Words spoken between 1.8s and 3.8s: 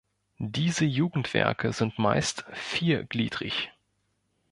meist viergliedrig.